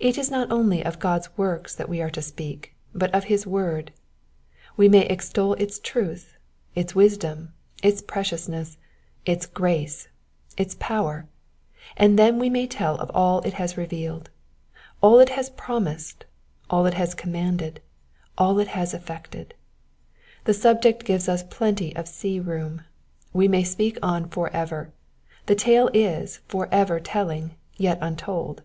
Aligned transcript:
It 0.00 0.18
is 0.18 0.32
not 0.32 0.50
only 0.50 0.84
of 0.84 0.98
God's 0.98 1.30
works 1.38 1.76
that 1.76 1.88
we 1.88 2.02
are 2.02 2.10
to 2.10 2.20
speak, 2.22 2.74
but 2.92 3.14
of 3.14 3.24
his 3.26 3.46
word. 3.46 3.92
We 4.76 4.88
may 4.88 5.06
extol 5.06 5.54
its 5.54 5.78
truth, 5.78 6.36
its 6.74 6.92
wisdom, 6.92 7.52
its 7.84 8.02
preciousness, 8.02 8.78
its 9.24 9.46
grace, 9.46 10.08
its 10.56 10.74
power; 10.80 11.28
and 11.96 12.18
then 12.18 12.40
we 12.40 12.50
may 12.50 12.66
tell 12.66 12.96
of 12.98 13.12
all 13.14 13.42
it 13.42 13.52
has 13.52 13.76
revealed, 13.76 14.28
all 15.00 15.20
it 15.20 15.28
has 15.28 15.50
promised, 15.50 16.24
all 16.68 16.84
it 16.86 16.94
has 16.94 17.14
commanded, 17.14 17.78
all 18.36 18.58
it 18.58 18.68
has 18.74 18.92
effected. 18.94 19.54
The 20.46 20.54
subject 20.54 21.04
gives 21.04 21.28
us 21.28 21.44
plenty 21.44 21.94
of 21.94 22.08
sea 22.08 22.40
room; 22.40 22.82
we 23.32 23.46
may 23.46 23.62
speak 23.62 23.98
on 24.02 24.28
for 24.30 24.48
ever: 24.50 24.90
the 25.46 25.54
tale 25.54 25.88
is 25.94 26.40
for 26.48 26.68
ever 26.72 26.98
telling, 26.98 27.52
yet 27.78 27.98
untold. 28.00 28.64